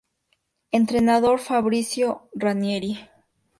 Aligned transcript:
Entrenador: 0.71 1.37
Fabrizio 1.39 2.27
Ranieri 2.35 2.97